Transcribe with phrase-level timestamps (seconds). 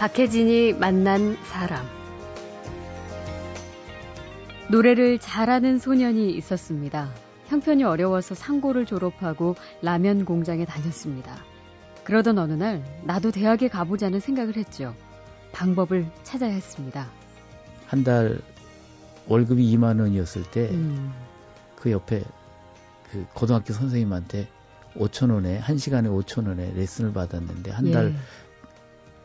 [0.00, 1.84] 박혜진이 만난 사람.
[4.70, 7.10] 노래를 잘하는 소년이 있었습니다.
[7.48, 11.36] 형편이 어려워서 상고를 졸업하고 라면 공장에 다녔습니다.
[12.04, 14.94] 그러던 어느 날 나도 대학에 가보자는 생각을 했죠.
[15.52, 17.06] 방법을 찾아야 했습니다.
[17.86, 18.40] 한 달
[19.28, 21.12] 월급이 2만 원이었을 때그 음,
[21.84, 22.24] 옆에
[23.12, 24.48] 그 고등학교 선생님한테
[24.96, 28.16] 5천 원에 한 시간에 5천 원에 레슨을 받았는데 한달 예.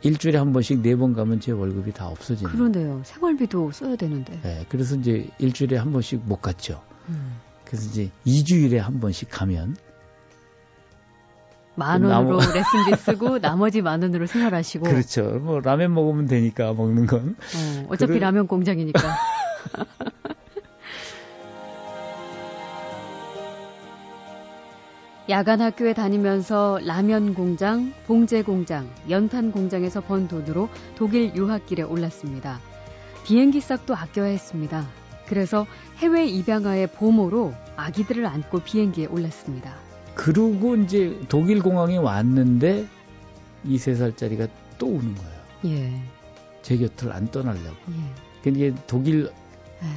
[0.05, 2.51] 일주일에 한 번씩 네 번 가면 제 월급이 다 없어지는.
[2.51, 3.01] 그러네요.
[3.03, 4.39] 생활비도 써야 되는데.
[4.45, 6.81] 예, 그래서 이제 일주일에 한 번씩 못 갔죠.
[7.09, 7.37] 음.
[7.65, 9.75] 그래서 이제 2주일에 한 번씩 가면
[11.73, 14.85] 만그 나머- 원으로 레슨비 쓰고 나머지 만 원으로 생활하시고.
[14.85, 15.23] 그렇죠.
[15.41, 17.35] 뭐 라면 먹으면 되니까 먹는 건.
[17.39, 18.99] 어, 어차피 그래- 라면 공장이니까.
[25.27, 32.59] 야간 학교에 다니면서 라면 공장, 봉제 공장, 연탄 공장에서 번 돈으로 독일 유학길에 올랐습니다.
[33.25, 34.85] 비행기 싹도 아껴야 했습니다.
[35.27, 35.65] 그래서
[35.97, 39.73] 해외 입양아의 보모로 아기들을 안고 비행기에 올랐습니다.
[40.13, 42.85] 그러고 이제 독일 공항에 왔는데
[43.63, 45.41] 이 세 살짜리가 또 우는 거예요.
[45.65, 46.01] 예,
[46.61, 47.75] 제 곁을 안 떠나려고.
[47.89, 48.41] 예.
[48.43, 49.31] 근데 독일
[49.81, 49.91] 아유,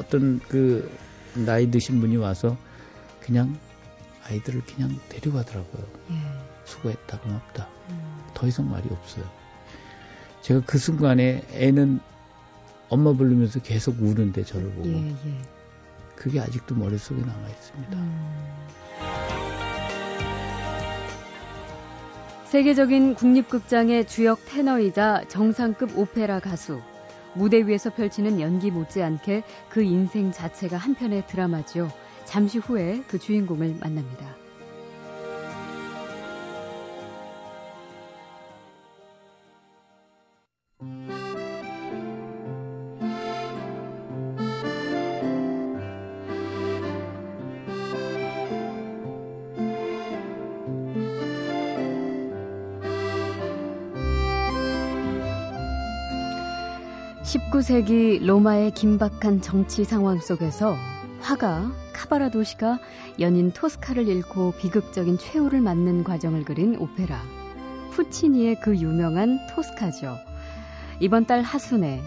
[0.00, 0.88] 어떤 그
[1.34, 2.56] 나이 드신 분이 와서
[3.20, 3.58] 그냥
[4.28, 5.86] 아이들을 그냥 데려가더라고요.
[6.10, 6.14] 예.
[6.64, 7.68] 수고했다, 고맙다.
[7.90, 9.24] 음, 더 이상 말이 없어요.
[10.42, 12.00] 제가 그 순간에 애는
[12.88, 15.42] 엄마 부르면서 계속 우는데 저를 보고 예, 예.
[16.16, 17.96] 그게 아직도 머릿속에 남아 있습니다.
[17.96, 18.48] 음.
[22.46, 26.80] 세계적인 국립극장의 주역 테너이자 정상급 오페라 가수.
[27.34, 31.90] 무대 위에서 펼치는 연기 못지않게 그 인생 자체가 한편의 드라마죠.
[32.28, 34.36] 잠시 후에 그 주인공을 만납니다.
[57.22, 60.76] (19세기) 로마의 긴박한 정치 상황 속에서
[61.20, 62.78] 화가 카바라 도시가
[63.18, 67.20] 연인 토스카를 잃고 비극적인 최후를 맞는 과정을 그린 오페라
[67.90, 70.16] 푸치니의 그 유명한 토스카죠.
[71.00, 72.00] 이번 달 하순에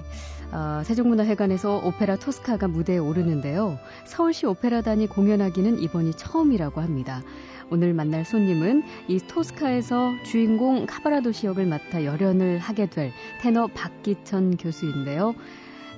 [0.53, 3.77] 어, 세종문화회관에서 오페라 토스카가 무대에 오르는데요.
[4.05, 7.21] 서울시 오페라단이 공연하기는 이번이 처음이라고 합니다.
[7.69, 15.35] 오늘 만날 손님은 이 토스카에서 주인공 카바라도시 역을 맡아 열연을 하게 될 테너 박기천 교수인데요.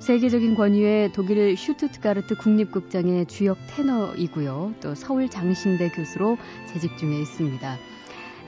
[0.00, 4.74] 세계적인 권위의 독일 슈투트가르트 국립극장의 주역 테너이고요.
[4.80, 7.78] 또 서울 장신대 교수로 재직 중에 있습니다.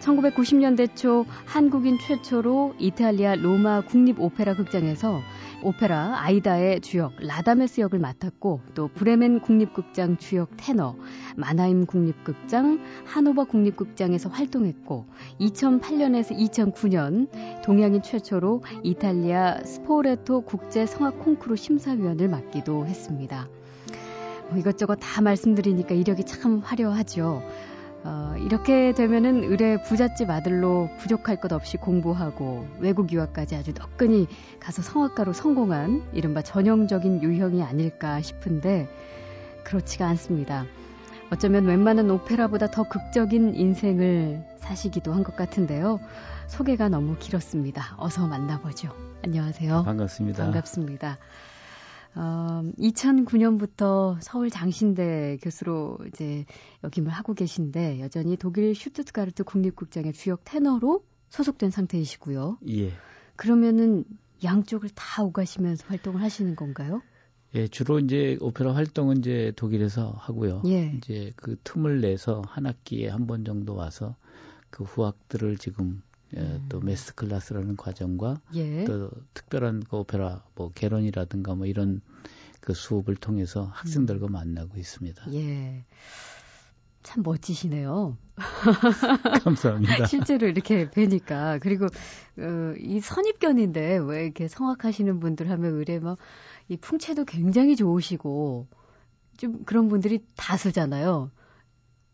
[0.00, 5.20] 1990년대 초 한국인 최초로 이탈리아 로마 국립 오페라 극장에서
[5.62, 10.96] 오페라 아이다의 주역 라다메스 역을 맡았고 또 브레멘 국립극장 주역 테너,
[11.36, 15.06] 만하임 국립극장, 하노버 국립극장에서 활동했고
[15.40, 17.28] 2008년에서 2009년
[17.64, 23.48] 동양인 최초로 이탈리아 스포레토 국제 성악 콩쿠르 심사위원을 맡기도 했습니다.
[24.50, 27.42] 뭐 이것저것 다 말씀드리니까 이력이 참 화려하죠.
[28.08, 34.28] 어, 이렇게 되면은 의뢰 부잣집 아들로 부족할 것 없이 공부하고 외국 유학까지 아주 너끈히
[34.60, 38.88] 가서 성악가로 성공한 이른바 전형적인 유형이 아닐까 싶은데
[39.64, 40.66] 그렇지가 않습니다.
[41.32, 45.98] 어쩌면 웬만한 오페라보다 더 극적인 인생을 사시기도 한 것 같은데요.
[46.46, 47.96] 소개가 너무 길었습니다.
[47.98, 48.90] 어서 만나보죠.
[49.24, 49.82] 안녕하세요.
[49.82, 50.44] 반갑습니다.
[50.44, 51.18] 반갑습니다.
[52.16, 56.46] 어, 2009년부터 서울 장신대 교수로 이제
[56.82, 62.58] 역임을 하고 계신데 여전히 독일 슈투트가르트 국립극장의 주역 테너로 소속된 상태이시고요.
[62.70, 62.92] 예.
[63.36, 64.04] 그러면은
[64.42, 67.02] 양쪽을 다 오가시면서 활동을 하시는 건가요?
[67.54, 70.62] 예, 주로 이제 오페라 활동은 이제 독일에서 하고요.
[70.66, 70.92] 예.
[70.96, 74.16] 이제 그 틈을 내서 한 학기에 한 번 정도 와서
[74.70, 76.02] 그 후학들을 지금
[76.34, 76.66] 예, 음.
[76.68, 78.84] 또 master class라는 과정과 예.
[78.84, 82.00] 또 특별한 그 오페라 뭐 개론이라든가 뭐 이런
[82.60, 85.32] 그 수업을 통해서 학생들과 만나고 있습니다.
[85.32, 85.84] 예.
[87.04, 88.18] 참 멋지시네요.
[89.44, 90.06] 감사합니다.
[90.10, 96.78] 실제로 이렇게 뵈니까 그리고 어, 이 선입견인데 왜 이렇게 성악하시는 분들 하면 으레 막 이
[96.80, 98.66] 풍채도 굉장히 좋으시고
[99.36, 101.30] 좀 그런 분들이 다수잖아요.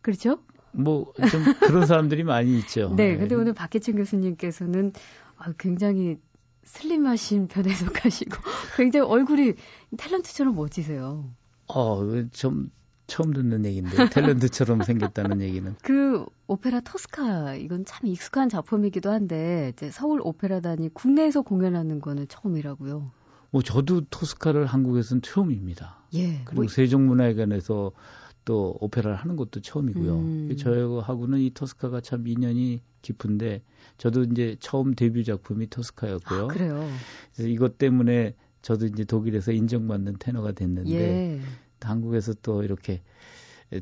[0.02, 0.40] 그렇죠?
[0.72, 2.94] 뭐 좀 그런 사람들이 많이 있죠.
[2.96, 3.10] 네.
[3.10, 3.16] 예.
[3.16, 4.92] 근데 오늘 박혜진 교수님께서는
[5.36, 6.18] 아, 굉장히
[6.64, 8.36] 슬림하신 편에 속하시고
[8.76, 9.54] 굉장히 얼굴이
[9.96, 11.30] 탤런트처럼 멋지세요.
[11.68, 12.00] 어,
[12.32, 12.70] 좀
[13.06, 15.74] 처음 듣는 얘기인데 탤런트처럼 생겼다는 얘기는.
[15.82, 23.10] 그 오페라 토스카 이건 참 익숙한 작품이기도 한데 이제 서울 오페라단이 국내에서 공연하는 거는 처음이라고요.
[23.50, 25.98] 뭐 저도 토스카를 한국에서는 처음입니다.
[26.14, 26.42] 예.
[26.44, 26.68] 그리고 뭐...
[26.68, 27.92] 세종문화회관에서
[28.44, 30.14] 또 오페라를 하는 것도 처음이고요.
[30.14, 30.56] 음.
[30.56, 33.62] 저하고는 이 토스카가 참 인연이 깊은데
[33.98, 36.44] 저도 이제 처음 데뷔 작품이 토스카였고요.
[36.44, 36.88] 아, 그래요.
[37.34, 41.40] 그래서 이것 때문에 저도 이제 독일에서 인정받는 테너가 됐는데 예.
[41.80, 43.02] 한국에서 또 이렇게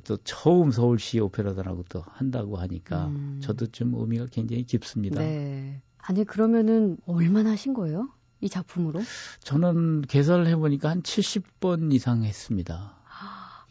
[0.04, 3.40] 또 처음 서울시 오페라단하고 또 한다고 하니까 음.
[3.42, 5.20] 저도 좀 의미가 굉장히 깊습니다.
[5.20, 5.82] 네.
[5.98, 8.08] 아니 그러면은 얼마나 하신 거예요?
[8.40, 9.00] 이 작품으로?
[9.40, 12.99] 저는 개설해 보니까 한 70번 이상 했습니다.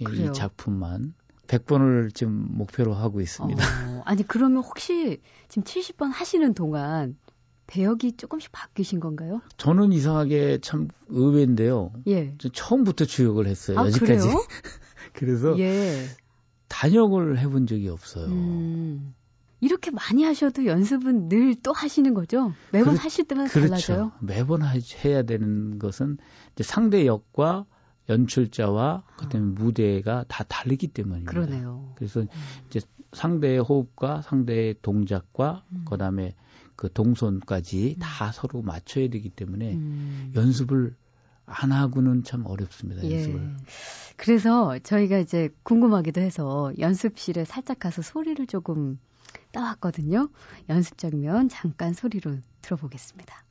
[0.06, 1.14] 아, 이 작품만
[1.48, 3.64] 100번을 지금 목표로 하고 있습니다.
[3.64, 7.18] 어, 아니 그러면 혹시 지금 70번 하시는 동안
[7.68, 9.42] 배역이 조금씩 바뀌신 건가요?
[9.58, 11.92] 저는 이상하게 참 의외인데요.
[12.08, 12.36] 예.
[12.54, 13.80] 처음부터 주역을 했어요.
[13.80, 14.28] 아, 여기까지.
[15.14, 16.06] 그래서 예.
[16.68, 18.26] 단역을 해본 적이 없어요.
[18.28, 19.14] 음,
[19.60, 22.54] 이렇게 많이 하셔도 연습은 늘 또 하시는 거죠?
[22.72, 23.70] 매번 그렇, 하실 때마다 그렇죠.
[23.70, 24.12] 달라져요?
[24.22, 26.18] 매번 하, 해야 되는 것은
[26.54, 27.66] 이제 상대 역과
[28.10, 29.64] 연출자와 그다음에 아.
[29.64, 31.32] 무대가 다 다르기 때문입니다.
[31.32, 31.94] 그러네요.
[31.96, 32.28] 그래서 음.
[32.68, 32.82] 이제
[33.14, 35.86] 상대의 호흡과 상대의 동작과 음.
[35.86, 36.36] 그다음에
[36.76, 38.00] 그 동선까지 음.
[38.00, 40.32] 다 서로 맞춰야 되기 때문에 음.
[40.36, 40.96] 연습을
[41.46, 43.04] 안 하고는 참 어렵습니다.
[43.04, 43.16] 예.
[43.16, 43.42] 연습을.
[43.42, 43.56] 예.
[44.16, 49.00] 그래서 저희가 이제 궁금하기도 해서 연습실에 살짝 가서 소리를 조금
[49.52, 50.30] 따왔거든요.
[50.70, 53.44] 연습 장면 잠깐 소리로 들어보겠습니다.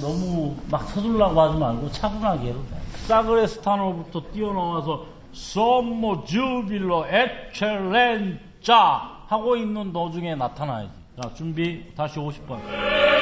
[0.00, 2.76] 너무 막 서둘라고 하지 말고 차분하게 해도 돼.
[3.06, 8.74] 사그레스탄으로부터 뛰어나와서 썸모 주빌로 에첼렌자
[9.26, 10.90] 하고 있는 도중에 나타나야지.
[11.20, 13.13] 자, 준비 다시 50번.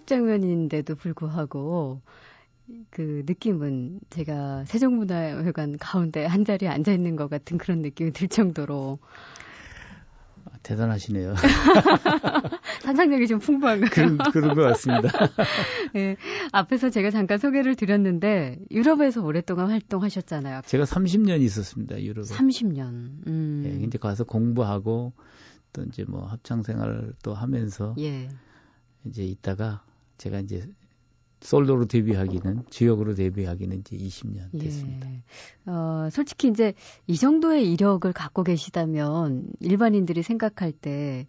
[0.00, 2.00] 연습 장면인데도 불구하고
[2.90, 8.98] 그 느낌은 제가 세종문화회관 가운데 한 자리에 앉아 있는 것 같은 그런 느낌이 들 정도로
[10.46, 11.34] 아, 대단하시네요.
[12.82, 13.90] 상상력이 좀 풍부한가요?
[13.90, 15.10] 그런, 그런 것 같습니다.
[15.92, 16.16] 네,
[16.52, 20.62] 앞에서 제가 잠깐 소개를 드렸는데 유럽에서 오랫동안 활동하셨잖아요.
[20.64, 22.00] 제가 30년 있었습니다.
[22.00, 22.26] 유럽에.
[22.26, 23.26] 30년.
[23.26, 23.62] 음.
[23.66, 25.12] 예, 이제 가서 공부하고
[25.72, 28.28] 또 이제 뭐 합창 생활도 하면서 예.
[29.04, 29.82] 이제 있다가
[30.20, 30.68] 제가 이제
[31.40, 35.08] 솔로로 데뷔하기는 주역으로 데뷔하기는 이제 20년 됐습니다.
[35.10, 35.22] 예.
[35.64, 36.74] 어, 솔직히 이제
[37.06, 41.26] 이 정도의 이력을 갖고 계시다면 일반인들이 생각할 때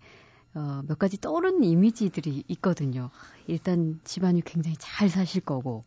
[0.54, 3.10] 어, 몇 가지 떠오르는 이미지들이 있거든요.
[3.48, 5.86] 일단 집안이 굉장히 잘 사실 거고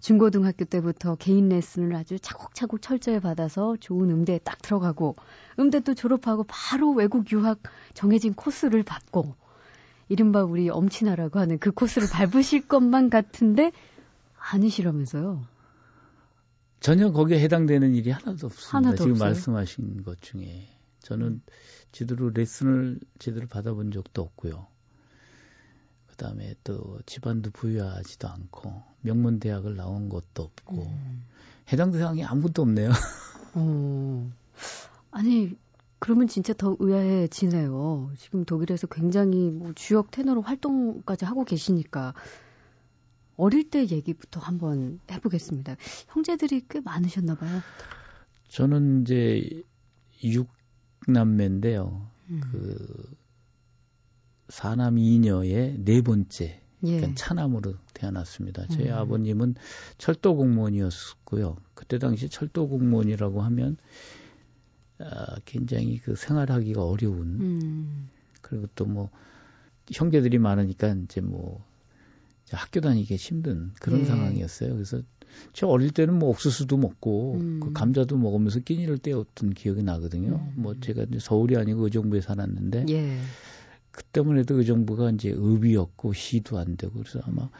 [0.00, 5.16] 중고등학교 때부터 개인 레슨을 아주 차곡차곡 철저히 받아서 좋은 음대에 딱 들어가고
[5.58, 7.60] 음대 또 졸업하고 바로 외국 유학
[7.94, 9.36] 정해진 코스를 받고
[10.08, 13.72] 이른바 우리 엄친아라고 하는 그 코스를 밟으실 것만 같은데
[14.38, 15.46] 아니시라면서요?
[16.80, 18.76] 전혀 거기에 해당되는 일이 하나도 없습니다.
[18.76, 19.28] 하나도 지금 없어요?
[19.28, 20.68] 말씀하신 것 중에
[21.00, 21.40] 저는
[21.92, 24.66] 제대로 레슨을 제대로 받아본 적도 없고요.
[26.06, 31.24] 그 다음에 또 집안도 부유하지도 않고 명문 대학을 나온 것도 없고 음.
[31.72, 32.90] 해당 대상이 아무것도 없네요.
[33.54, 34.30] 어.
[35.10, 35.56] 아니
[36.02, 38.10] 그러면 진짜 더 의아해지네요.
[38.18, 42.12] 지금 독일에서 굉장히 뭐 주역 테너로 활동까지 하고 계시니까
[43.36, 45.76] 어릴 때 얘기부터 한번 해보겠습니다.
[46.08, 47.60] 형제들이 꽤 많으셨나 봐요.
[48.48, 49.62] 저는 이제
[50.24, 52.04] 6남매인데요.
[52.30, 52.40] 음.
[52.50, 53.16] 그
[54.48, 56.96] 사남 2녀의 네 번째 예.
[56.96, 58.66] 그러니까 차남으로 태어났습니다.
[58.72, 58.94] 저희 음.
[58.94, 59.54] 아버님은
[59.98, 61.58] 철도 공무원이었고요.
[61.74, 63.76] 그때 당시 철도 공무원이라고 하면
[65.04, 68.08] 아, 굉장히 그 생활하기가 어려운 음.
[68.40, 69.10] 그리고 또 뭐
[69.90, 71.64] 형제들이 많으니까 이제 뭐
[72.50, 74.04] 학교 다니기 힘든 그런 예.
[74.04, 74.74] 상황이었어요.
[74.74, 75.00] 그래서
[75.52, 77.60] 저 어릴 때는 뭐 옥수수도 먹고 음.
[77.60, 80.34] 그 감자도 먹으면서 끼니를 때웠던 기억이 나거든요.
[80.34, 80.52] 음.
[80.56, 83.18] 뭐 제가 이제 서울이 아니고 의정부에 살았는데 예.
[83.90, 87.50] 그때문에도 의정부가 이제 읍이었고 시도 안 되고 그래서 아마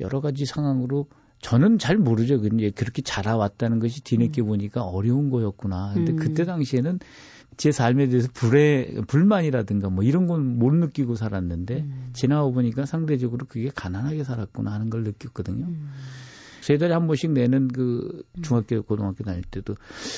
[0.00, 1.06] 여러 가지 상황으로
[1.40, 2.40] 저는 잘 모르죠.
[2.40, 4.46] 근데 그렇게 자라왔다는 것이 뒤늦게 음.
[4.46, 5.92] 보니까 어려운 거였구나.
[5.94, 6.16] 근데 음.
[6.16, 6.98] 그때 당시에는
[7.56, 12.10] 제 삶에 대해서 불에 불만이라든가 뭐 이런 건 못 느끼고 살았는데 음.
[12.12, 15.66] 지나고 보니까 상대적으로 그게 가난하게 살았구나 하는 걸 느꼈거든요.
[15.66, 15.90] 음.
[16.60, 18.42] 세 달에 한 번씩 내는 그 음.
[18.42, 19.74] 중학교, 고등학교 다닐 때도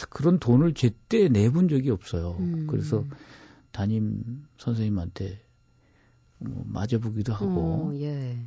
[0.08, 2.36] 그런 돈을 제때 내본 적이 없어요.
[2.40, 2.66] 음.
[2.68, 3.04] 그래서
[3.72, 5.40] 담임 선생님한테
[6.38, 8.38] 뭐 맞아보기도 하고 어, 예.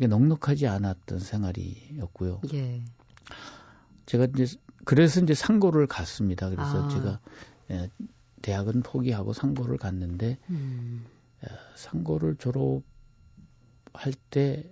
[0.00, 2.40] 이게 넉넉하지 않았던 생활이었고요.
[2.54, 2.82] 예.
[4.06, 4.46] 제가 이제
[4.86, 6.48] 그래서 이제 상고를 갔습니다.
[6.48, 6.88] 그래서 아.
[6.88, 7.20] 제가
[7.70, 7.90] 예,
[8.40, 11.04] 대학은 포기하고 상고를 갔는데 음.
[11.44, 12.82] 예, 상고를 졸업할
[14.30, 14.64] 때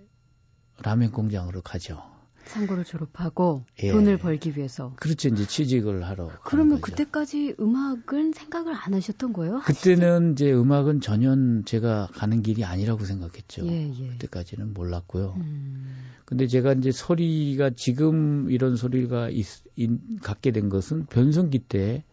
[0.81, 2.01] 라면 공장으로 가죠.
[2.49, 3.91] 상고를 졸업하고 예.
[3.91, 4.93] 돈을 벌기 위해서.
[4.97, 5.29] 그렇죠.
[5.29, 6.29] 이제 취직을 하러.
[6.43, 9.61] 그러면 그때까지 음악은 생각을 안 하셨던 거예요?
[9.65, 13.65] 그때는 이제 음악은 전혀 제가 가는 길이 아니라고 생각했죠.
[13.67, 14.07] 예, 예.
[14.09, 15.35] 그때까지는 몰랐고요.
[15.37, 16.11] 음.
[16.25, 19.89] 근데 제가 이제 소리가 지금 이런 소리가 있, 있,
[20.21, 22.03] 갖게 된 것은 변성기 때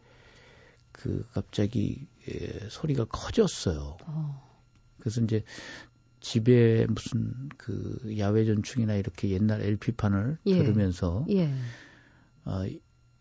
[0.97, 3.99] 그 갑자기 예, 소리가 커졌어요.
[4.07, 4.59] 어.
[4.99, 5.45] 그래서 이제
[6.21, 10.59] 집에 무슨 그 야외 전충이나 이렇게 옛날 LP판을 예.
[10.59, 11.53] 들으면서 예.
[12.45, 12.65] 어,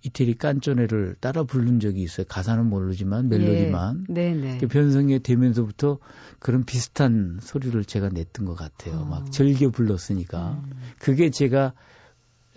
[0.04, 2.28] 이태리 깐쪼네를 따라 부른 적이 있어요.
[2.30, 4.06] 가사는 모르지만 멜로디만.
[4.16, 4.58] 예.
[4.60, 5.98] 그 변성에 되면서부터
[6.40, 8.98] 그런 비슷한 소리를 제가 냈던 것 같아요.
[9.00, 9.06] 어.
[9.06, 10.64] 막 즐겨 불렀으니까.
[10.64, 10.72] 음.
[11.00, 11.74] 그게 제가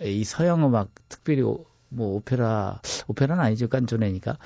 [0.01, 1.41] 이 서양 음악 특별히
[1.89, 4.37] 뭐 오페라 오페라는 아니죠 깐조네니까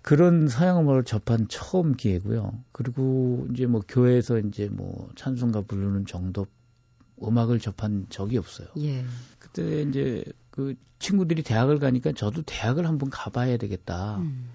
[0.00, 2.62] 그런 서양 음악을 접한 처음 기회고요.
[2.72, 6.46] 그리고 이제 뭐 교회에서 이제 뭐 찬송가 부르는 정도
[7.22, 8.68] 음악을 접한 적이 없어요.
[8.78, 9.04] 예.
[9.38, 14.18] 그때 이제 그 친구들이 대학을 가니까 저도 대학을 한번 가봐야 되겠다.
[14.18, 14.48] 음.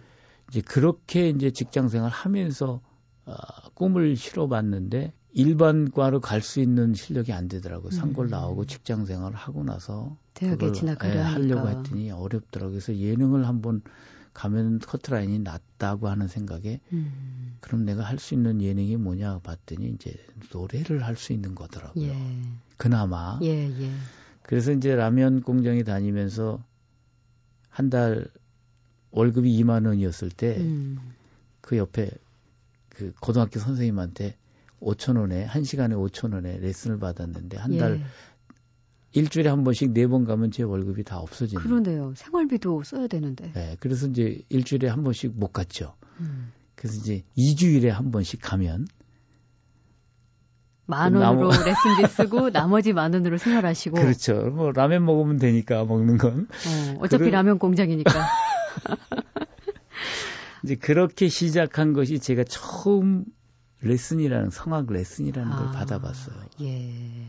[0.49, 2.81] 이제 그렇게 이제 직장 생활 하면서
[3.25, 3.35] 어,
[3.73, 7.91] 꿈을 실어봤는데 일반과로 갈 수 있는 실력이 안 되더라고요.
[7.91, 8.29] 상골 음.
[8.29, 12.71] 나오고 직장 생활을 하고 나서 대학에 진학하려 예, 하려고 했더니 어렵더라고요.
[12.71, 13.81] 그래서 예능을 한번
[14.33, 17.57] 가면 커트라인이 낮다고 하는 생각에 음.
[17.59, 20.13] 그럼 내가 할 수 있는 예능이 뭐냐 봤더니 이제
[20.53, 22.03] 노래를 할 수 있는 거더라고요.
[22.03, 22.41] 예.
[22.77, 23.39] 그나마.
[23.43, 23.91] 예, 예.
[24.43, 26.63] 그래서 이제 라면 공장에 다니면서
[27.69, 28.27] 한 달
[29.11, 30.97] 월급이 2만 원이었을 때그 음.
[31.61, 32.09] 그 옆에
[32.89, 34.35] 그 고등학교 선생님한테
[34.81, 38.03] 5천 원에 한 시간에 5천 원에 레슨을 받았는데 한달 예.
[39.13, 41.63] 일주일에 한 번씩 네 번 가면 제 월급이 다 없어지는.
[41.63, 42.13] 그러네요.
[42.15, 43.51] 생활비도 써야 되는데.
[43.53, 45.95] 네, 그래서 이제 일주일에 한 번씩 못 갔죠.
[46.19, 46.51] 음.
[46.75, 48.85] 그래서 이제 2주일에 한 번씩 가면
[50.85, 51.51] 만 원으로 나머...
[51.65, 53.95] 레슨비 쓰고 나머지 만 원으로 생활하시고.
[53.95, 54.33] 그렇죠.
[54.51, 56.47] 뭐 라면 먹으면 되니까 먹는 건.
[56.49, 57.37] 어, 어차피 그러...
[57.37, 58.11] 라면 공장이니까.
[60.63, 63.25] 이제 그렇게 시작한 것이 제가 처음
[63.81, 66.35] 레슨이라는 성악 레슨이라는 아, 걸 받아봤어요.
[66.61, 67.25] 예.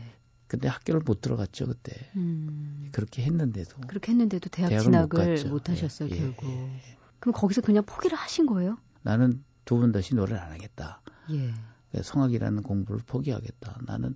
[0.47, 1.93] 근데 학교를 못 들어갔죠 그때.
[2.15, 2.89] 음.
[2.91, 3.81] 그렇게 했는데도.
[3.87, 6.49] 그렇게 했는데도 대학 진학을 못, 못 하셨어요 예, 결국.
[6.49, 6.81] 예.
[7.19, 8.77] 그럼 거기서 그냥 포기를 하신 거예요?
[9.03, 11.01] 나는 두 번 다시 노래를 안 하겠다.
[11.31, 11.53] 예.
[12.01, 13.81] 성악이라는 공부를 포기하겠다.
[13.85, 14.15] 나는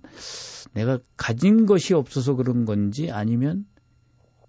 [0.72, 3.66] 내가 가진 것이 없어서 그런 건지 아니면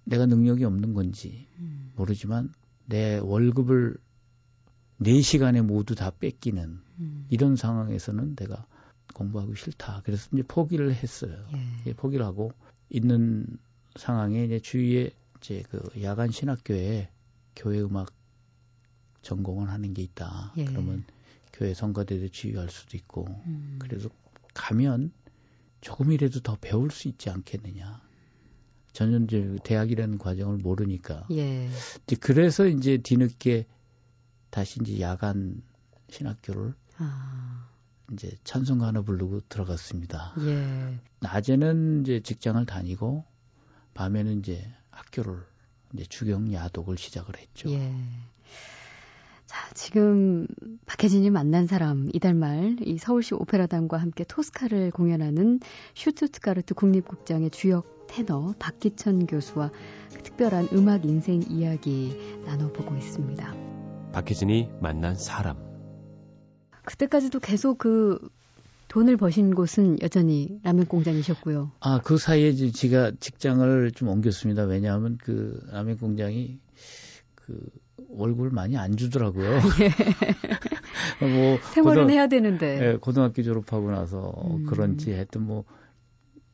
[0.04, 1.92] 내가 능력이 없는 건지 음.
[1.96, 2.52] 모르지만
[2.86, 3.98] 내 월급을
[5.02, 7.28] 4시간에 모두 다 뺏기는 음.
[7.30, 8.66] 이런 상황에서는 내가
[9.14, 10.02] 공부하기 싫다.
[10.04, 11.48] 그래서 이제 포기를 했어요.
[11.86, 11.94] 예.
[11.94, 12.52] 포기를 하고
[12.90, 13.46] 있는
[13.96, 17.10] 상황에 이제 주위에 이제 그 야간 신학교에
[17.56, 18.14] 교회 음악
[19.22, 20.54] 전공을 하는 게 있다.
[20.58, 20.66] 예.
[20.66, 21.04] 그러면
[21.54, 23.78] 교회 선거대도 지휘할 수도 있고 음.
[23.80, 24.10] 그래서
[24.54, 25.12] 가면
[25.82, 28.02] 조금이라도 더 배울 수 있지 않겠느냐.
[28.92, 31.28] 전혀 이제 대학이라는 과정을 모르니까.
[31.32, 31.70] 예.
[32.06, 33.66] 이제 그래서 이제 뒤늦게
[34.56, 35.62] 다시 이제 야간
[36.10, 37.68] 신학교를 아.
[38.14, 40.34] 이제 찬송가 하나 부르고 들어갔습니다.
[40.46, 40.98] 예.
[41.20, 43.26] 낮에는 이제 직장을 다니고
[43.96, 45.44] 밤에는 이제 학교를
[45.94, 47.70] 이제 주경 야독을 시작을 했죠.
[47.72, 47.94] 예.
[49.46, 50.48] 자, 지금
[50.86, 55.60] 박혜진이 만난 사람 이달 말 이 서울시 오페라단과 함께 토스카를 공연하는
[55.96, 59.72] 슈투트가르트 국립극장의 주역 테너 박기천 교수와
[60.24, 63.75] 특별한 음악 인생 이야기 나눠보고 있습니다.
[64.16, 65.58] 박혜진이 만난 사람
[66.86, 68.18] 그때까지도 계속 그
[68.88, 71.74] 돈을 버신 곳은 여전히 라면 공장이셨고요.
[71.82, 74.64] 아, 그 사이에 제가 직장을 좀 옮겼습니다.
[74.64, 76.60] 왜냐하면 그 라면 공장이
[77.36, 77.60] 그
[78.08, 79.60] 월급을 많이 안 주더라고요.
[79.84, 79.90] 예.
[81.28, 82.92] 뭐 생활은 고등, 해야 되는데.
[82.94, 84.66] 예, 고등학교 졸업하고 나서 음.
[84.66, 85.66] 그런지 하여튼 뭐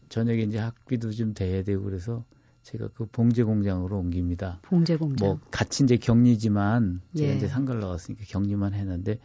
[0.09, 2.25] 저녁에 이제 학비도 좀 돼야 되고 그래서
[2.63, 4.59] 제가 그 봉제 공장으로 옮깁니다.
[4.63, 5.27] 봉제 공장.
[5.27, 7.35] 뭐 같이 이제 격리지만 제가 예.
[7.37, 9.19] 이제 상가를 나갔으니까 격리만 했는데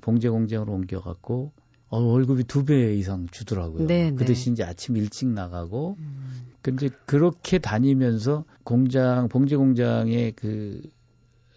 [0.00, 1.52] 봉제 공장으로 옮겨 갖고
[1.88, 3.86] 어, 월급이 두 배 이상 주더라고요.
[3.86, 4.24] 네, 그 네.
[4.24, 6.46] 대신 이제 아침 일찍 나가고 음.
[6.62, 10.80] 근데 그렇게 다니면서 공장 봉제 공장의 그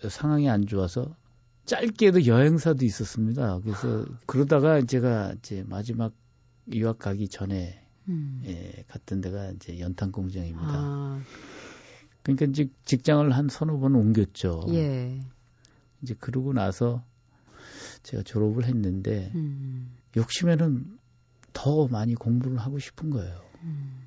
[0.09, 1.15] 상황이 안 좋아서
[1.65, 3.59] 짧게도 여행사도 있었습니다.
[3.63, 6.11] 그래서 그러다가 제가 이제 마지막
[6.73, 8.41] 유학 가기 전에 음.
[8.45, 10.67] 예, 갔던 데가 이제 연탄 공장입니다.
[10.67, 11.21] 아.
[12.23, 14.65] 그러니까 이제 직장을 한 서너 번 옮겼죠.
[14.69, 15.21] 예.
[16.01, 17.03] 이제 그러고 나서
[18.03, 19.95] 제가 졸업을 했는데 음.
[20.17, 20.97] 욕심에는
[21.53, 23.41] 더 많이 공부를 하고 싶은 거예요.
[23.63, 24.05] 음.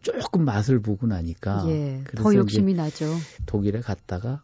[0.00, 3.06] 조금 맛을 보고 나니까 예, 더 욕심이 나죠.
[3.46, 4.42] 독일에 갔다가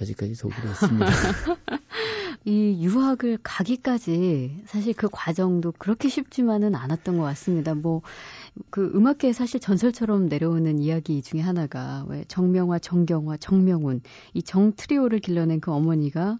[0.00, 1.06] 여지까지 독일에 있습니다.
[2.48, 7.74] 이 유학을 가기까지 사실 그 과정도 그렇게 쉽지만은 않았던 것 같습니다.
[7.74, 8.00] 뭐,
[8.70, 14.02] 그 음악계에 사실 전설처럼 내려오는 이야기 중에 하나가 왜 정명화, 정경화, 정명훈
[14.34, 16.38] 이 정 트리오를 길러낸 그 어머니가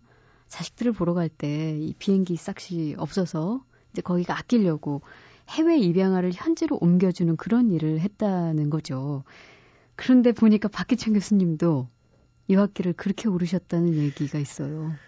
[0.48, 5.02] 자식들을 보러 갈 때 이 비행기 싹시 없어서 이제 거기가 아끼려고
[5.50, 9.24] 해외 입양아를 현지로 옮겨주는 그런 일을 했다는 거죠.
[9.96, 11.88] 그런데 보니까 박기천 교수님도
[12.50, 14.98] 유학기를 그렇게 오르셨다는 얘기가 있어요.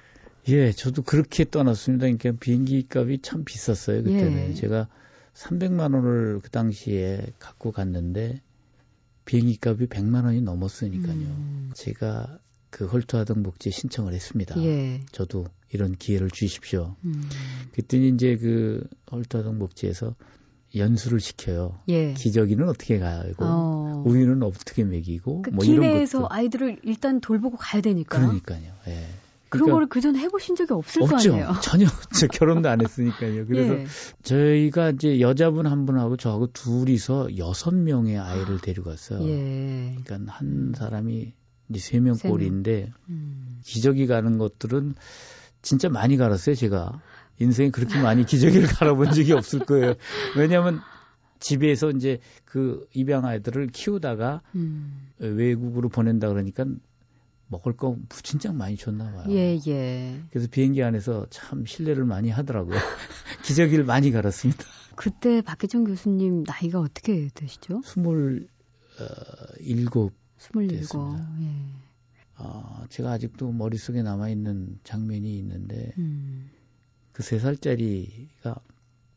[0.49, 2.07] 예, 저도 그렇게 떠났습니다.
[2.07, 4.51] 그러니까 비행기 값이 참 비쌌어요, 그때는.
[4.51, 4.55] 예.
[4.55, 4.89] 제가
[5.35, 8.41] 300만 원을 그 당시에 갖고 갔는데
[9.25, 11.15] 비행기 값이 100만 원이 넘었으니까요.
[11.15, 11.71] 음.
[11.75, 12.39] 제가
[12.71, 12.89] 그
[13.43, 14.61] 복지에 신청을 했습니다.
[14.63, 15.01] 예.
[15.13, 16.97] 저도 이런 기회를 주십시오.
[17.05, 17.29] 음.
[17.73, 20.15] 그랬더니 이제 그 헐트하등 복지에서
[20.77, 21.81] 연수를 시켜요.
[21.89, 22.15] 예.
[22.15, 24.03] 기저귀는 어떻게 가고 어.
[24.07, 28.19] 우유는 어떻게 먹이고 그뭐 기내에서 아이들을 일단 돌보고 가야 되니까.
[28.19, 28.73] 그러니까요.
[28.87, 29.07] 예.
[29.51, 31.17] 그런 그러니까 거를 그전 해보신 적이 없을 없죠.
[31.33, 31.55] 거 아니에요.
[31.61, 33.47] 전혀 저 결혼도 안 했으니까요.
[33.47, 33.87] 그래서 예.
[34.23, 39.29] 저희가 이제 여자분 한 분하고 저하고 둘이서 여섯 명의 아이를 데려갔어요.
[39.29, 39.97] 예.
[40.05, 41.33] 그러니까 한 사람이
[41.69, 43.61] 이제 세명 꼴인데 음.
[43.65, 44.95] 기저귀 가는 것들은
[45.63, 46.55] 진짜 많이 갈았어요.
[46.55, 47.01] 제가
[47.41, 49.95] 인생에 그렇게 많이 기저귀를 갈아본 적이 없을 거예요.
[50.37, 50.81] 왜냐하면
[51.41, 55.09] 집에서 이제 그 입양 아이들을 키우다가 음.
[55.19, 56.67] 외국으로 보낸다 그러니까
[57.51, 59.25] 먹을 거 진짜 많이 줬나 봐요.
[59.29, 60.23] 예, 예.
[60.31, 62.79] 그래서 비행기 안에서 참 신뢰를 많이 하더라고요.
[63.45, 64.65] 기저귀를 많이 갈았습니다.
[64.95, 67.83] 그때 박혜정 교수님 나이가 어떻게 되시죠?
[67.85, 68.49] 스물
[69.01, 69.05] 어,
[69.59, 70.13] 일곱.
[70.39, 71.19] 스물일곱.
[71.41, 71.51] 예.
[72.37, 76.51] 어, 제가 아직도 머릿속에 남아있는 장면이 있는데, 음.
[77.13, 78.55] 그세 살짜리가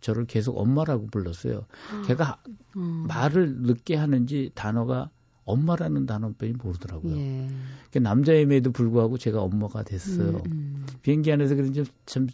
[0.02, 1.65] 저를 계속 엄마라고 불렀어요.
[2.08, 2.41] 걔가
[2.76, 3.06] 음.
[3.08, 5.12] 말을 늦게 하는지 단어가
[5.46, 7.18] 엄마라는 단어뿐이 모르더라고요.
[7.18, 7.50] 예.
[7.92, 10.42] 그 남자임에도 불구하고 제가 엄마가 됐어요.
[10.46, 10.86] 음, 음.
[11.02, 12.28] 비행기 안에서 그런지 참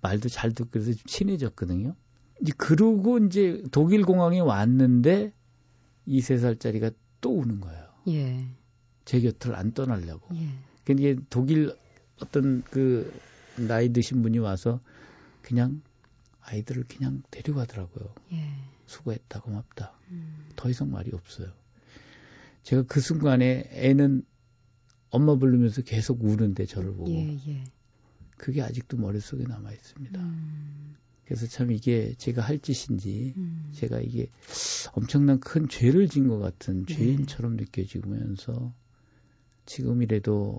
[0.00, 1.94] 말도 잘 듣고 그래서 좀 친해졌거든요.
[2.40, 5.32] 이제 그러고 이제 독일 공항에 왔는데
[6.06, 7.86] 이 세 살짜리가 또 우는 거예요.
[8.08, 8.46] 예.
[9.04, 10.34] 제 곁을 안 떠나려고.
[10.36, 10.48] 예.
[10.84, 11.74] 그게 독일
[12.20, 13.12] 어떤 그
[13.56, 14.80] 나이 드신 분이 와서
[15.42, 15.82] 그냥
[16.42, 18.14] 아이들을 그냥 데려가더라고요.
[18.32, 18.50] 예.
[18.86, 19.98] 수고했다, 고맙다.
[20.10, 20.46] 음.
[20.54, 21.48] 더 이상 말이 없어요.
[22.66, 24.24] 제가 그 순간에 애는
[25.10, 27.62] 엄마 부르면서 계속 우는데 저를 보고 예, 예.
[28.36, 30.20] 그게 아직도 머릿속에 남아 있습니다.
[30.20, 30.96] 음.
[31.24, 33.70] 그래서 참 이게 제가 할 짓인지 음.
[33.72, 34.30] 제가 이게
[34.94, 36.94] 엄청난 큰 죄를 진 것 같은 네.
[36.96, 38.74] 죄인처럼 느껴지면서
[39.66, 40.58] 지금이라도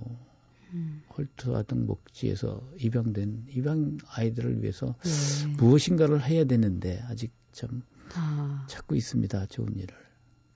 [0.72, 1.04] 음.
[1.18, 5.56] 헐트아등 목지에서 입양된 입양 아이들을 위해서 네.
[5.58, 7.82] 무엇인가를 해야 되는데 아직 참
[8.16, 8.66] 아.
[8.70, 9.48] 찾고 있습니다.
[9.48, 9.94] 좋은 일을.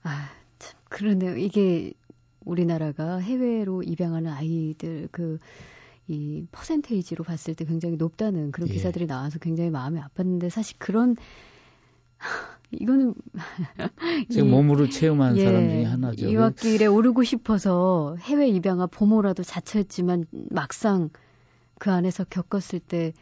[0.04, 0.30] 아,
[0.62, 1.36] 참 그러네요.
[1.36, 1.92] 이게
[2.44, 5.38] 우리나라가 해외로 입양하는 아이들 그
[6.08, 8.72] 이 퍼센테이지로 봤을 때 굉장히 높다는 그런 예.
[8.72, 11.16] 기사들이 나와서 굉장히 마음이 아팠는데 사실 그런
[12.70, 13.14] 이거는
[14.30, 16.30] 지금 몸으로 체험한 예, 사람 중에 하나죠.
[16.30, 21.10] 유학길에 오르고 싶어서 해외 입양아 보모라도 자처했지만 막상
[21.78, 23.12] 그 안에서 겪었을 때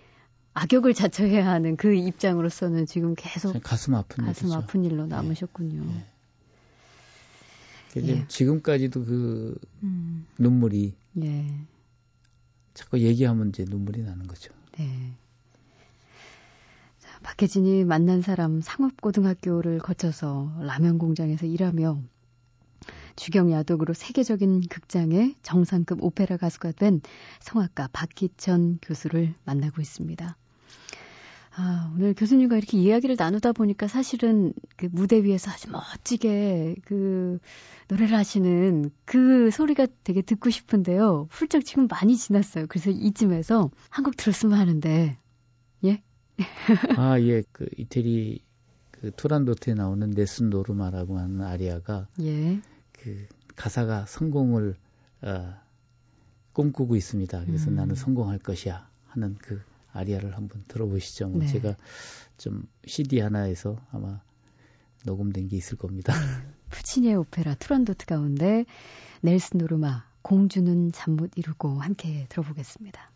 [0.54, 4.58] 악역을 자처해야 하는 그 입장으로서는 지금 계속 가슴 아픈 가슴 일이죠.
[4.58, 5.06] 아픈 일로 예.
[5.08, 5.82] 남으셨군요.
[5.82, 5.96] 예.
[5.96, 6.04] 예.
[8.28, 10.26] 지금까지도 그 음.
[10.38, 11.46] 눈물이 예.
[12.74, 14.52] 자꾸 얘기하면 이제 눈물이 나는 거죠.
[14.78, 15.12] 네.
[16.98, 22.00] 자, 박혜진이 만난 사람 상업고등학교를 거쳐서 라면 공장에서 일하며
[23.16, 27.00] 주경 야독으로 세계적인 극장의 정상급 오페라 가수가 된
[27.40, 30.36] 성악가 박희천 교수를 만나고 있습니다.
[31.56, 37.38] 아, 오늘 교수님과 이렇게 이야기를 나누다 보니까 사실은 그 무대 위에서 아주 멋지게 그
[37.88, 41.26] 노래를 하시는 그 소리가 되게 듣고 싶은데요.
[41.30, 42.66] 훌쩍 지금 많이 지났어요.
[42.68, 45.18] 그래서 이쯤에서 한 곡 들었으면 하는데,
[45.84, 46.02] 예?
[46.96, 47.42] 아, 예.
[47.52, 48.42] 그 이태리
[48.92, 52.60] 그 투란도트에 나오는 네슨 노르마라고 하는 아리아가 예.
[52.92, 54.76] 그 가사가 성공을
[55.22, 55.54] 어,
[56.52, 57.44] 꿈꾸고 있습니다.
[57.44, 57.76] 그래서 음.
[57.76, 59.60] 나는 성공할 것이야 하는 그
[59.92, 61.28] 아리아를 한번 들어보시죠.
[61.28, 61.46] 뭐 네.
[61.46, 61.76] 제가
[62.38, 64.20] 좀 CD 하나에서 아마
[65.04, 66.12] 녹음된 게 있을 겁니다.
[66.12, 66.20] 네.
[66.70, 68.64] 푸치니의 오페라 투란도트 가운데
[69.22, 73.10] 넬슨 노르마 공주는 잠 못 이루고 함께 들어보겠습니다.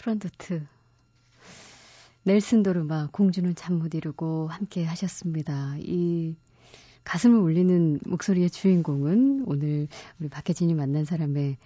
[0.00, 0.66] 프란도트
[2.22, 5.76] 넬슨 도르마 공주는 잠 못 이루고 함께 하셨습니다.
[5.78, 6.36] 이
[7.04, 11.58] 가슴을 울리는 목소리의 주인공은 오늘 우리 박혜진이 만난 사람의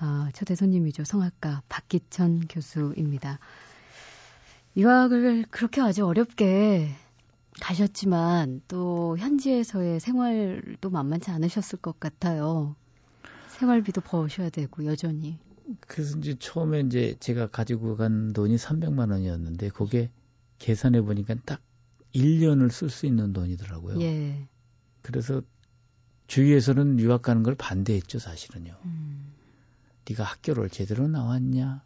[0.00, 1.04] 어, 초대 손님이죠.
[1.04, 3.38] 성악가 박기천 교수입니다.
[4.76, 6.88] 유학을 그렇게 아주 어렵게
[7.60, 12.76] 가셨지만 또 현지에서의 생활도 만만치 않으셨을 것 같아요.
[13.58, 15.38] 생활비도 버셔야 되고 여전히.
[15.80, 20.10] 그래서 이제 처음에 이제 제가 가지고 간 돈이 300만 원이었는데 그게
[20.58, 21.60] 계산해 보니까 딱
[22.14, 24.00] 1년을 쓸 수 있는 돈이더라고요.
[24.02, 24.48] 예.
[25.02, 25.42] 그래서
[26.26, 28.76] 주위에서는 유학 가는 걸 반대했죠, 사실은요.
[28.84, 29.32] 음.
[30.08, 31.82] 네가 학교를 제대로 나왔냐?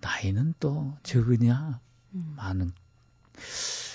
[0.00, 1.80] 나이는 또 적으냐?
[2.14, 2.32] 음.
[2.36, 2.72] 많은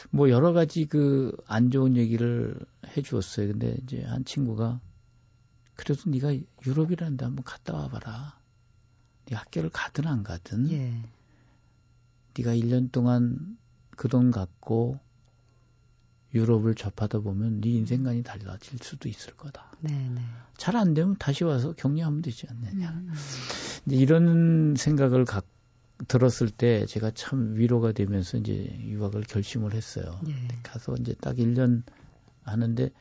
[0.10, 2.58] 뭐 여러 가지 그 안 좋은 얘기를
[2.96, 3.48] 해 주었어요.
[3.48, 4.80] 근데 이제 한 친구가
[5.76, 6.34] 그래도 네가
[6.66, 8.38] 유럽이라는데 한번 갔다 와 봐라.
[9.28, 11.02] 네 학교를 가든 안 가든 예.
[12.38, 13.58] 네가 1년 동안
[13.98, 15.00] 그 돈 갖고
[16.34, 19.72] 유럽을 접하다 보면 네 인생관이 달라질 수도 있을 거다.
[19.80, 20.22] 네, 네.
[20.58, 22.90] 잘안 되면 다시 와서 격려하면 되지 않느냐.
[22.92, 23.92] 음, 음.
[23.92, 25.42] 이런 생각을 가,
[26.08, 30.20] 들었을 때 제가 참 위로가 되면서 이제 유학을 결심을 했어요.
[30.28, 30.34] 예.
[30.62, 31.82] 가서 이제 딱 1년
[32.44, 32.92] 하는데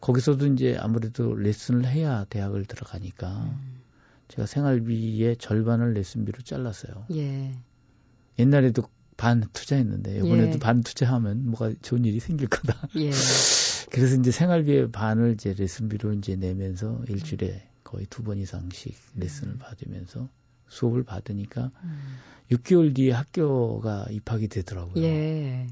[0.00, 3.83] 거기서도 이제 아무래도 레슨을 해야 대학을 들어가니까 음.
[4.28, 7.06] 제가 생활비의 절반을 레슨비로 잘랐어요.
[7.14, 7.52] 예.
[8.38, 8.82] 옛날에도
[9.16, 10.58] 반 투자했는데 이번에도 예.
[10.58, 12.88] 반 투자하면 뭐가 좋은 일이 생길 거다.
[12.96, 13.10] 예.
[13.90, 19.58] 그래서 이제 생활비의 반을 이제 레슨비로 이제 내면서 일주일에 거의 두 번 이상씩 레슨을 음.
[19.58, 20.28] 받으면서
[20.68, 22.16] 수업을 받으니까 음.
[22.50, 25.02] 6개월 뒤에 학교가 입학이 되더라고요.
[25.04, 25.66] 예.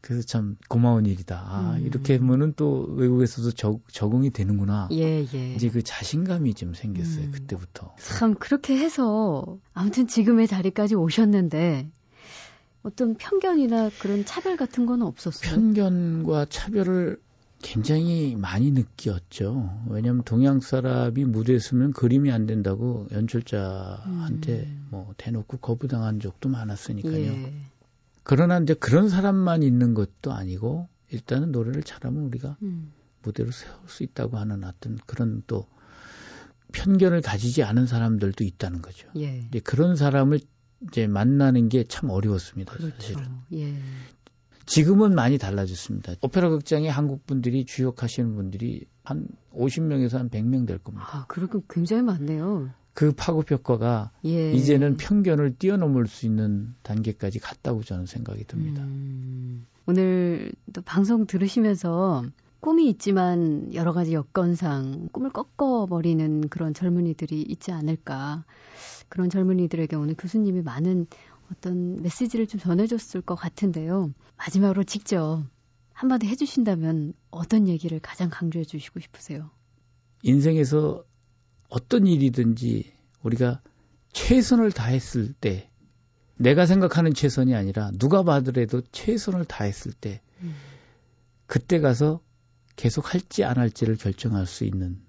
[0.00, 1.36] 그래서 참 고마운 일이다.
[1.36, 1.86] 아, 음.
[1.86, 4.88] 이렇게 하면은 또 외국에서도 적, 적응이 되는구나.
[4.92, 5.54] 예, 예.
[5.54, 7.26] 이제 그 자신감이 좀 생겼어요.
[7.26, 7.32] 음.
[7.32, 7.94] 그때부터.
[7.98, 11.90] 참 그렇게 해서 아무튼 지금의 자리까지 오셨는데
[12.82, 15.54] 어떤 편견이나 그런 차별 같은 건 없었어요?
[15.54, 17.20] 편견과 차별을
[17.62, 19.82] 굉장히 많이 느꼈죠.
[19.88, 24.86] 왜냐하면 동양 사람이 무대에 서면 그림이 안 된다고 연출자한테 음.
[24.90, 27.14] 뭐 대놓고 거부당한 적도 많았으니까요.
[27.14, 27.69] 예.
[28.30, 32.92] 그러나 이제 그런 사람만 있는 것도 아니고 일단은 노래를 잘하면 우리가 음.
[33.22, 35.66] 무대로 세울 수 있다고 하는 어떤 그런 또
[36.70, 39.08] 편견을 가지지 않은 사람들도 있다는 거죠.
[39.16, 39.38] 예.
[39.48, 40.38] 이제 그런 사람을
[40.82, 42.72] 이제 만나는 게 참 어려웠습니다.
[42.72, 43.00] 그렇죠.
[43.00, 43.24] 사실은.
[43.52, 43.74] 예.
[44.64, 46.12] 지금은 많이 달라졌습니다.
[46.22, 51.04] 오페라 극장에 한국 분들이 주역하시는 분들이 한 50명에서 한 100명 될 겁니다.
[51.10, 52.70] 아, 그렇게 굉장히 많네요.
[52.92, 54.52] 그 파급 효과가 예.
[54.52, 58.82] 이제는 편견을 뛰어넘을 수 있는 단계까지 갔다고 저는 생각이 듭니다.
[58.82, 62.24] 음, 오늘 또 방송 들으시면서
[62.60, 68.44] 꿈이 있지만 여러 가지 여건상 꿈을 꺾어버리는 그런 젊은이들이 있지 않을까.
[69.08, 71.06] 그런 젊은이들에게 오늘 교수님이 많은
[71.50, 74.12] 어떤 메시지를 좀 전해줬을 것 같은데요.
[74.36, 75.42] 마지막으로 직접
[75.92, 79.50] 한마디 해주신다면 어떤 얘기를 가장 강조해 주시고 싶으세요?
[80.22, 81.04] 인생에서
[81.70, 83.60] 어떤 일이든지 우리가
[84.12, 85.70] 최선을 다했을 때
[86.36, 90.54] 내가 생각하는 최선이 아니라 누가 봐더라도 최선을 다했을 때 음.
[91.46, 92.20] 그때 가서
[92.76, 95.00] 계속 할지 안 할지를 결정할 수 있는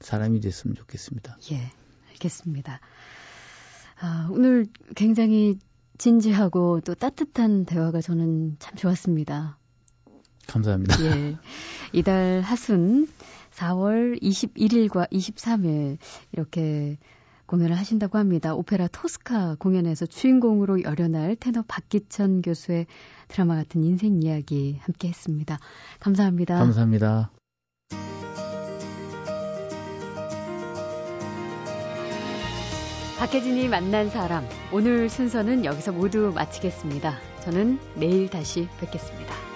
[0.00, 1.38] 사람이 됐으면 좋겠습니다.
[1.52, 1.70] 예,
[2.10, 2.80] 알겠습니다.
[4.00, 5.58] 아, 오늘 굉장히
[5.96, 9.58] 진지하고 또 따뜻한 대화가 저는 참 좋았습니다.
[10.48, 11.02] 감사합니다.
[11.04, 11.36] 예.
[11.92, 13.08] 이달 하순
[13.56, 15.98] 4월 21일과 23일
[16.32, 16.98] 이렇게
[17.46, 18.54] 공연을 하신다고 합니다.
[18.54, 22.86] 오페라 토스카 공연에서 주인공으로 열연할 테너 박기천 교수의
[23.28, 25.58] 드라마 같은 인생 이야기 함께 했습니다.
[26.00, 26.58] 감사합니다.
[26.58, 27.30] 감사합니다.
[33.18, 37.16] 박혜진이 만난 사람 오늘 순서는 여기서 모두 마치겠습니다.
[37.40, 39.53] 저는 내일 다시 뵙겠습니다.